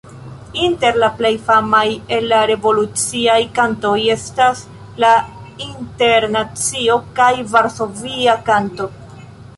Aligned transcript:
Inter 0.67 0.95
la 1.01 1.09
plej 1.17 1.31
famaj 1.49 1.83
el 2.17 2.25
la 2.31 2.39
revoluciaj 2.51 3.37
kantoj 3.59 3.93
estas 4.15 4.65
La 5.05 5.13
Internacio 5.69 6.99
kaj 7.21 7.31
Varsovia 7.55 8.37
Kanto. 8.53 8.91